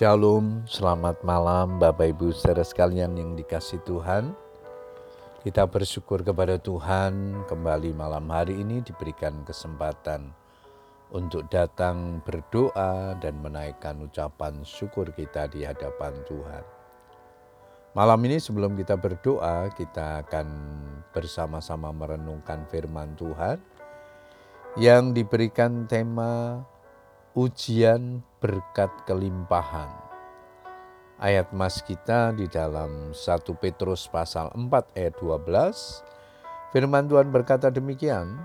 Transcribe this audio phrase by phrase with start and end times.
[0.00, 4.32] Shalom, selamat malam Bapak Ibu saudara sekalian yang dikasih Tuhan.
[5.44, 10.32] Kita bersyukur kepada Tuhan kembali malam hari ini diberikan kesempatan
[11.12, 16.64] untuk datang berdoa dan menaikkan ucapan syukur kita di hadapan Tuhan.
[17.92, 20.48] Malam ini sebelum kita berdoa, kita akan
[21.12, 23.60] bersama-sama merenungkan firman Tuhan
[24.80, 26.64] yang diberikan tema
[27.34, 29.90] ujian berkat kelimpahan.
[31.20, 38.40] Ayat mas kita di dalam 1 Petrus pasal 4 ayat 12, firman Tuhan berkata demikian,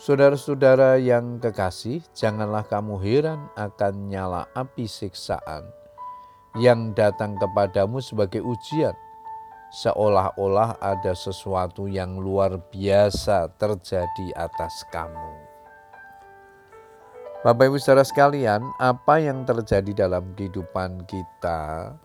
[0.00, 5.68] Saudara-saudara yang kekasih, janganlah kamu heran akan nyala api siksaan
[6.58, 8.96] yang datang kepadamu sebagai ujian,
[9.70, 15.39] seolah-olah ada sesuatu yang luar biasa terjadi atas kamu.
[17.40, 21.96] Bapak Ibu saudara sekalian, apa yang terjadi dalam kehidupan kita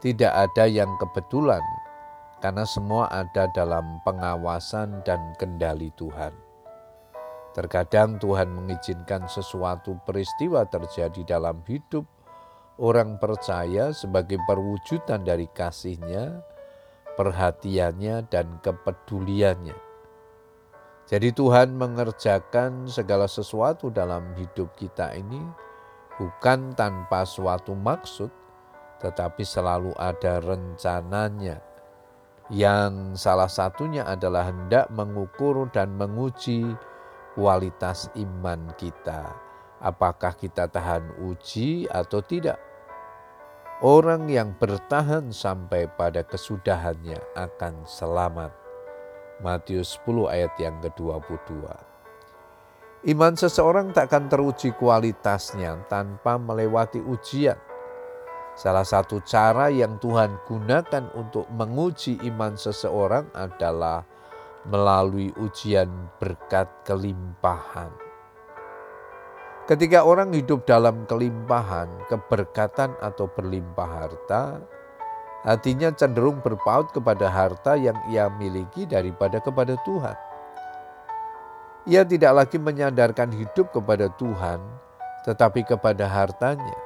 [0.00, 1.60] tidak ada yang kebetulan
[2.40, 6.32] karena semua ada dalam pengawasan dan kendali Tuhan.
[7.52, 12.08] Terkadang Tuhan mengizinkan sesuatu peristiwa terjadi dalam hidup
[12.80, 16.40] orang percaya sebagai perwujudan dari kasihnya,
[17.20, 19.91] perhatiannya, dan kepeduliannya
[21.12, 25.44] jadi Tuhan mengerjakan segala sesuatu dalam hidup kita ini
[26.16, 28.32] bukan tanpa suatu maksud,
[28.96, 31.60] tetapi selalu ada rencananya.
[32.48, 36.64] Yang salah satunya adalah hendak mengukur dan menguji
[37.36, 39.36] kualitas iman kita.
[39.84, 42.56] Apakah kita tahan uji atau tidak?
[43.84, 48.61] Orang yang bertahan sampai pada kesudahannya akan selamat.
[49.42, 51.66] Matius 10 ayat yang ke-22.
[53.10, 57.58] Iman seseorang tak akan teruji kualitasnya tanpa melewati ujian.
[58.54, 64.06] Salah satu cara yang Tuhan gunakan untuk menguji iman seseorang adalah
[64.70, 65.90] melalui ujian
[66.22, 67.90] berkat kelimpahan.
[69.66, 74.62] Ketika orang hidup dalam kelimpahan, keberkatan atau berlimpah harta,
[75.42, 80.16] hatinya cenderung berpaut kepada harta yang ia miliki daripada kepada Tuhan.
[81.82, 84.62] Ia tidak lagi menyandarkan hidup kepada Tuhan,
[85.26, 86.78] tetapi kepada hartanya.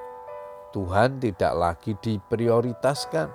[0.73, 3.29] Tuhan tidak lagi diprioritaskan.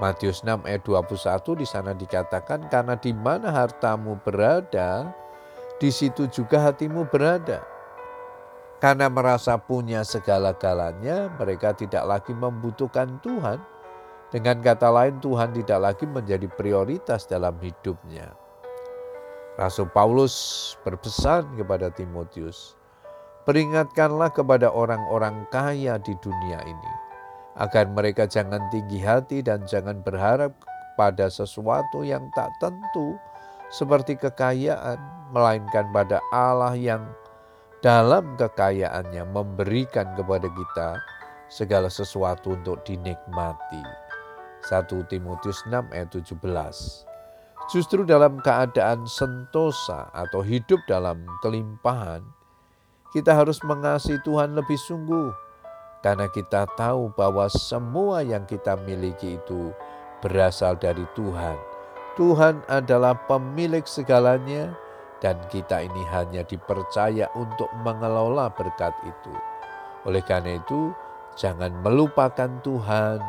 [0.00, 5.12] Matius 6 ayat 21 di sana dikatakan karena di mana hartamu berada,
[5.76, 7.60] di situ juga hatimu berada.
[8.80, 13.60] Karena merasa punya segala-galanya, mereka tidak lagi membutuhkan Tuhan,
[14.30, 18.30] dengan kata lain, Tuhan tidak lagi menjadi prioritas dalam hidupnya.
[19.58, 20.34] Rasul Paulus
[20.86, 22.78] berpesan kepada Timotius,
[23.42, 26.92] "Peringatkanlah kepada orang-orang kaya di dunia ini,
[27.58, 30.54] agar mereka jangan tinggi hati dan jangan berharap
[30.94, 33.18] pada sesuatu yang tak tentu,
[33.74, 34.96] seperti kekayaan,
[35.34, 37.02] melainkan pada Allah yang
[37.82, 41.02] dalam kekayaannya memberikan kepada kita
[41.50, 44.09] segala sesuatu untuk dinikmati."
[44.66, 46.36] 1 Timotius 6 ayat 17.
[47.70, 52.24] Justru dalam keadaan sentosa atau hidup dalam kelimpahan,
[53.14, 55.30] kita harus mengasihi Tuhan lebih sungguh
[56.00, 59.70] karena kita tahu bahwa semua yang kita miliki itu
[60.24, 61.56] berasal dari Tuhan.
[62.18, 64.74] Tuhan adalah pemilik segalanya
[65.20, 69.32] dan kita ini hanya dipercaya untuk mengelola berkat itu.
[70.08, 70.96] Oleh karena itu,
[71.36, 73.20] jangan melupakan Tuhan,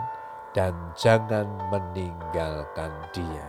[0.51, 3.47] dan jangan meninggalkan dia.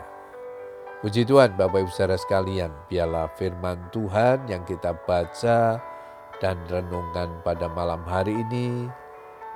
[1.03, 5.83] Puji Tuhan Bapak Ibu Saudara sekalian, biarlah firman Tuhan yang kita baca
[6.39, 8.87] dan renungkan pada malam hari ini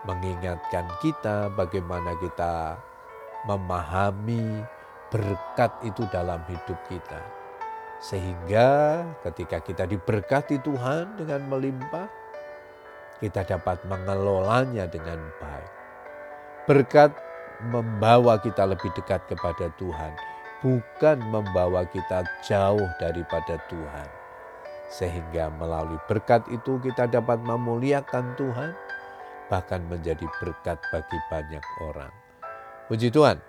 [0.07, 2.75] mengingatkan kita bagaimana kita
[3.47, 4.63] memahami
[5.11, 7.23] berkat itu dalam hidup kita.
[8.03, 12.11] Sehingga ketika kita diberkati Tuhan dengan melimpah,
[13.23, 15.73] kita dapat mengelolanya dengan baik.
[16.67, 17.15] Berkat
[17.65, 20.13] membawa kita lebih dekat kepada Tuhan,
[20.61, 24.09] bukan membawa kita jauh daripada Tuhan.
[24.87, 28.71] Sehingga melalui berkat itu kita dapat memuliakan Tuhan,
[29.51, 32.13] bahkan menjadi berkat bagi banyak orang.
[32.87, 33.43] Puji Tuhan,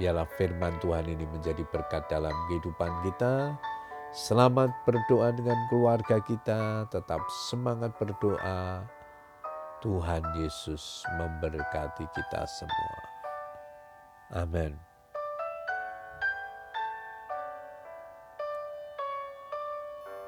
[0.00, 3.60] biarlah firman Tuhan ini menjadi berkat dalam kehidupan kita.
[4.10, 8.88] Selamat berdoa dengan keluarga kita, tetap semangat berdoa.
[9.80, 13.19] Tuhan Yesus memberkati kita semua.
[14.32, 14.89] Amen.